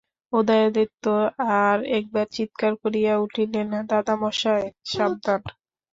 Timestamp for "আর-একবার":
1.61-2.25